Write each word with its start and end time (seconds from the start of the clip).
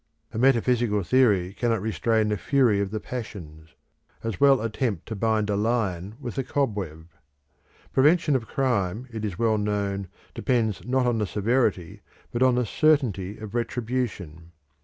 A 0.33 0.39
metaphysical 0.39 1.03
theory 1.03 1.53
cannot 1.53 1.79
restrain 1.79 2.29
the 2.29 2.35
fury 2.35 2.79
of 2.79 2.89
the 2.89 2.99
passions: 2.99 3.75
as 4.23 4.39
well 4.39 4.59
attempt 4.59 5.05
to 5.05 5.15
bind 5.15 5.47
a 5.47 5.55
lion 5.55 6.15
with 6.19 6.39
a 6.39 6.43
cobweb. 6.43 7.07
Prevention 7.93 8.35
of 8.35 8.47
crime 8.47 9.07
it 9.13 9.23
is 9.23 9.37
well 9.37 9.59
known 9.59 10.07
depends 10.33 10.83
not 10.87 11.05
on 11.05 11.19
the 11.19 11.27
severity 11.27 12.01
but 12.31 12.41
on 12.41 12.55
the 12.55 12.65
certainty 12.65 13.37
of 13.37 13.53
retribution. 13.53 14.53